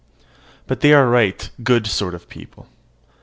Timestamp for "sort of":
1.85-2.27